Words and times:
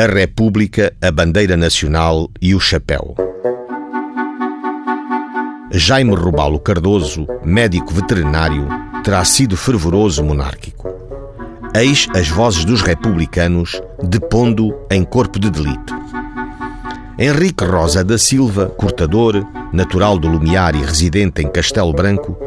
a 0.00 0.06
República, 0.06 0.94
a 1.02 1.10
bandeira 1.10 1.58
nacional 1.58 2.30
e 2.40 2.54
o 2.54 2.58
chapéu. 2.58 3.14
Jaime 5.70 6.14
Robalo 6.14 6.58
Cardoso, 6.58 7.26
médico 7.44 7.92
veterinário, 7.92 8.66
terá 9.04 9.22
sido 9.26 9.58
fervoroso 9.58 10.24
monárquico. 10.24 10.88
Eis 11.74 12.08
as 12.16 12.30
vozes 12.30 12.64
dos 12.64 12.80
republicanos 12.80 13.78
depondo 14.02 14.74
em 14.90 15.04
corpo 15.04 15.38
de 15.38 15.50
delito. 15.50 15.94
Henrique 17.18 17.66
Rosa 17.66 18.02
da 18.02 18.16
Silva, 18.16 18.70
cortador, 18.70 19.46
natural 19.70 20.18
do 20.18 20.28
Lumiar 20.28 20.74
e 20.74 20.82
residente 20.82 21.42
em 21.42 21.48
Castelo 21.50 21.92
Branco, 21.92 22.38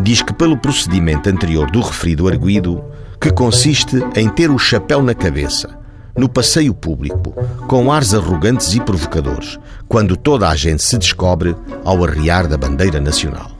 diz 0.00 0.22
que 0.22 0.32
pelo 0.32 0.56
procedimento 0.56 1.28
anterior 1.28 1.68
do 1.68 1.80
referido 1.80 2.28
arguído, 2.28 2.80
que 3.20 3.32
consiste 3.32 3.96
em 4.14 4.28
ter 4.28 4.52
o 4.52 4.58
chapéu 4.58 5.02
na 5.02 5.16
cabeça, 5.16 5.81
no 6.16 6.28
passeio 6.28 6.74
público, 6.74 7.32
com 7.66 7.92
ares 7.92 8.14
arrogantes 8.14 8.74
e 8.74 8.80
provocadores, 8.80 9.58
quando 9.88 10.16
toda 10.16 10.48
a 10.48 10.54
gente 10.54 10.82
se 10.82 10.98
descobre 10.98 11.56
ao 11.84 12.04
arriar 12.04 12.46
da 12.46 12.56
bandeira 12.56 13.00
nacional. 13.00 13.50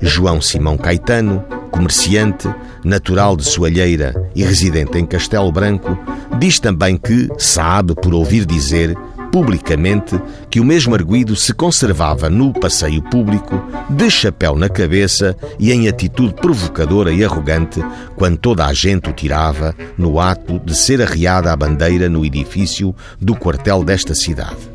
João 0.00 0.40
Simão 0.40 0.76
Caetano, 0.76 1.44
comerciante, 1.70 2.48
natural 2.84 3.36
de 3.36 3.44
Soalheira 3.44 4.30
e 4.34 4.44
residente 4.44 4.98
em 4.98 5.06
Castelo 5.06 5.50
Branco, 5.50 5.98
diz 6.38 6.58
também 6.58 6.96
que 6.96 7.28
sabe, 7.38 7.94
por 7.94 8.14
ouvir 8.14 8.44
dizer, 8.44 8.96
publicamente 9.34 10.16
que 10.48 10.60
o 10.60 10.64
mesmo 10.64 10.94
arguído 10.94 11.34
se 11.34 11.52
conservava 11.52 12.30
no 12.30 12.52
passeio 12.52 13.02
público, 13.02 13.60
de 13.90 14.08
chapéu 14.08 14.54
na 14.54 14.68
cabeça 14.68 15.36
e 15.58 15.72
em 15.72 15.88
atitude 15.88 16.34
provocadora 16.34 17.12
e 17.12 17.24
arrogante, 17.24 17.84
quando 18.14 18.38
toda 18.38 18.64
a 18.64 18.72
gente 18.72 19.10
o 19.10 19.12
tirava 19.12 19.74
no 19.98 20.20
ato 20.20 20.60
de 20.60 20.72
ser 20.72 21.02
arriada 21.02 21.52
a 21.52 21.56
bandeira 21.56 22.08
no 22.08 22.24
edifício 22.24 22.94
do 23.20 23.34
quartel 23.34 23.82
desta 23.82 24.14
cidade. 24.14 24.70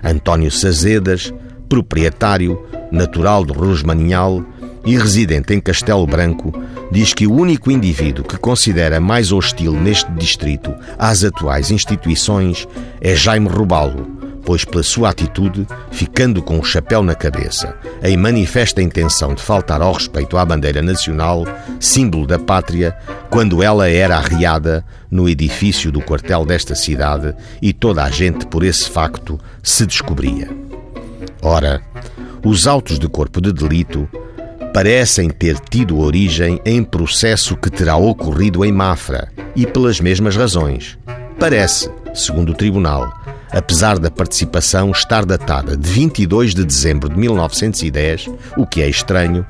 António 0.00 0.48
Sazedas, 0.52 1.34
proprietário, 1.68 2.64
natural 2.92 3.44
de 3.44 3.52
Rosmaninhal 3.52 4.44
e 4.84 4.96
residente 4.96 5.54
em 5.54 5.60
Castelo 5.60 6.06
Branco, 6.06 6.52
diz 6.90 7.14
que 7.14 7.26
o 7.26 7.32
único 7.32 7.70
indivíduo 7.70 8.24
que 8.24 8.36
considera 8.36 9.00
mais 9.00 9.32
hostil 9.32 9.72
neste 9.72 10.10
distrito 10.12 10.74
às 10.98 11.24
atuais 11.24 11.70
instituições 11.70 12.68
é 13.00 13.14
Jaime 13.14 13.48
Rubalo, 13.48 14.14
pois 14.44 14.64
pela 14.64 14.82
sua 14.82 15.10
atitude, 15.10 15.66
ficando 15.90 16.42
com 16.42 16.58
o 16.58 16.64
chapéu 16.64 17.02
na 17.02 17.14
cabeça, 17.14 17.74
em 18.02 18.16
manifesta 18.16 18.82
intenção 18.82 19.34
de 19.34 19.42
faltar 19.42 19.80
ao 19.80 19.92
respeito 19.92 20.36
à 20.36 20.44
bandeira 20.44 20.82
nacional, 20.82 21.44
símbolo 21.80 22.26
da 22.26 22.38
pátria, 22.38 22.96
quando 23.30 23.62
ela 23.62 23.88
era 23.88 24.16
arriada 24.16 24.84
no 25.10 25.28
edifício 25.28 25.90
do 25.90 26.00
quartel 26.00 26.44
desta 26.44 26.74
cidade 26.74 27.34
e 27.60 27.72
toda 27.72 28.04
a 28.04 28.10
gente 28.10 28.46
por 28.46 28.62
esse 28.62 28.88
facto 28.88 29.40
se 29.62 29.86
descobria. 29.86 30.48
Ora, 31.40 31.82
os 32.44 32.66
autos 32.66 32.98
de 32.98 33.08
corpo 33.08 33.40
de 33.40 33.52
delito 33.52 34.08
parecem 34.74 35.30
ter 35.30 35.56
tido 35.60 36.00
origem 36.00 36.60
em 36.64 36.82
processo 36.82 37.56
que 37.56 37.70
terá 37.70 37.94
ocorrido 37.94 38.64
em 38.64 38.72
Mafra 38.72 39.30
e 39.54 39.64
pelas 39.64 40.00
mesmas 40.00 40.34
razões. 40.34 40.98
Parece, 41.38 41.88
segundo 42.12 42.50
o 42.50 42.54
Tribunal, 42.56 43.16
apesar 43.52 44.00
da 44.00 44.10
participação 44.10 44.90
estar 44.90 45.24
datada 45.24 45.76
de 45.76 45.88
22 45.88 46.56
de 46.56 46.64
dezembro 46.64 47.08
de 47.08 47.16
1910, 47.16 48.30
o 48.56 48.66
que 48.66 48.82
é 48.82 48.88
estranho, 48.88 49.46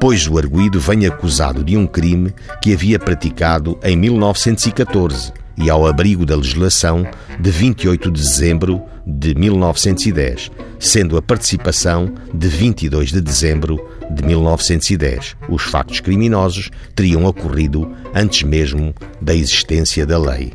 pois 0.00 0.26
o 0.26 0.38
arguído 0.38 0.80
vem 0.80 1.04
acusado 1.04 1.62
de 1.62 1.76
um 1.76 1.86
crime 1.86 2.32
que 2.62 2.72
havia 2.72 2.98
praticado 2.98 3.78
em 3.82 3.94
1914 3.98 5.30
e 5.58 5.68
ao 5.68 5.86
abrigo 5.86 6.24
da 6.24 6.36
legislação 6.36 7.06
de 7.38 7.50
28 7.50 8.10
de 8.10 8.18
dezembro 8.18 8.82
de 9.06 9.34
1910, 9.34 10.50
sendo 10.78 11.18
a 11.18 11.22
participação 11.22 12.14
de 12.32 12.48
22 12.48 13.10
de 13.10 13.20
dezembro 13.20 13.78
de 14.10 14.24
1910. 14.24 15.36
Os 15.48 15.62
factos 15.62 16.00
criminosos 16.00 16.70
teriam 16.94 17.24
ocorrido 17.24 17.90
antes 18.14 18.42
mesmo 18.42 18.94
da 19.20 19.34
existência 19.34 20.06
da 20.06 20.18
lei. 20.18 20.52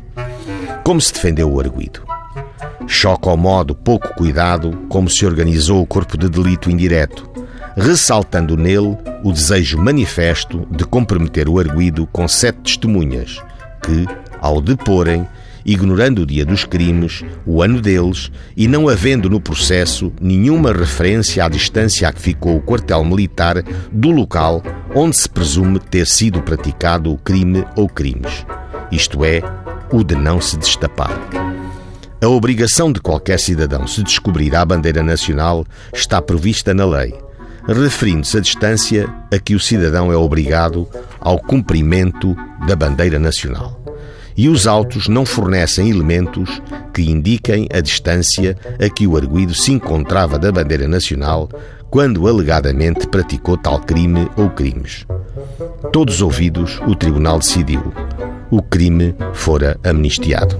Como 0.84 1.00
se 1.00 1.12
defendeu 1.12 1.52
o 1.52 1.60
arguído? 1.60 2.02
Choca 2.86 3.30
ao 3.30 3.36
modo 3.36 3.74
pouco 3.74 4.14
cuidado 4.14 4.76
como 4.88 5.08
se 5.08 5.24
organizou 5.24 5.80
o 5.80 5.86
corpo 5.86 6.18
de 6.18 6.28
delito 6.28 6.70
indireto, 6.70 7.30
ressaltando 7.76 8.56
nele 8.56 8.96
o 9.22 9.32
desejo 9.32 9.78
manifesto 9.78 10.66
de 10.70 10.84
comprometer 10.84 11.48
o 11.48 11.58
arguído 11.58 12.06
com 12.06 12.26
sete 12.26 12.58
testemunhas, 12.62 13.40
que, 13.82 14.06
ao 14.40 14.60
deporem, 14.60 15.26
ignorando 15.64 16.22
o 16.22 16.26
dia 16.26 16.44
dos 16.44 16.64
crimes, 16.64 17.24
o 17.46 17.62
ano 17.62 17.80
deles 17.80 18.30
e 18.56 18.66
não 18.66 18.88
havendo 18.88 19.28
no 19.28 19.40
processo 19.40 20.12
nenhuma 20.20 20.72
referência 20.72 21.44
à 21.44 21.48
distância 21.48 22.08
a 22.08 22.12
que 22.12 22.20
ficou 22.20 22.56
o 22.56 22.62
quartel 22.62 23.04
militar 23.04 23.62
do 23.92 24.10
local 24.10 24.62
onde 24.94 25.16
se 25.16 25.28
presume 25.28 25.78
ter 25.78 26.06
sido 26.06 26.42
praticado 26.42 27.12
o 27.12 27.18
crime 27.18 27.64
ou 27.76 27.88
crimes, 27.88 28.44
isto 28.90 29.24
é, 29.24 29.42
o 29.92 30.02
de 30.02 30.14
não 30.14 30.40
se 30.40 30.56
destapar. 30.56 31.10
A 32.22 32.28
obrigação 32.28 32.92
de 32.92 33.00
qualquer 33.00 33.40
cidadão 33.40 33.86
se 33.86 34.02
descobrir 34.02 34.54
à 34.54 34.64
bandeira 34.64 35.02
nacional 35.02 35.64
está 35.92 36.20
prevista 36.20 36.74
na 36.74 36.84
lei, 36.84 37.14
referindo-se 37.66 38.36
à 38.36 38.40
distância 38.40 39.08
a 39.32 39.38
que 39.38 39.54
o 39.54 39.60
cidadão 39.60 40.12
é 40.12 40.16
obrigado 40.16 40.86
ao 41.18 41.38
cumprimento 41.38 42.36
da 42.66 42.76
bandeira 42.76 43.18
nacional 43.18 43.79
e 44.40 44.48
os 44.48 44.66
autos 44.66 45.06
não 45.06 45.26
fornecem 45.26 45.90
elementos 45.90 46.62
que 46.94 47.02
indiquem 47.02 47.68
a 47.70 47.78
distância 47.82 48.56
a 48.82 48.88
que 48.88 49.06
o 49.06 49.14
arguído 49.14 49.54
se 49.54 49.70
encontrava 49.70 50.38
da 50.38 50.50
bandeira 50.50 50.88
nacional 50.88 51.46
quando 51.90 52.26
alegadamente 52.26 53.06
praticou 53.06 53.58
tal 53.58 53.80
crime 53.80 54.26
ou 54.38 54.48
crimes. 54.48 55.04
Todos 55.92 56.22
ouvidos, 56.22 56.80
o 56.86 56.94
tribunal 56.94 57.38
decidiu. 57.38 57.92
O 58.50 58.62
crime 58.62 59.14
fora 59.34 59.78
amnistiado. 59.84 60.58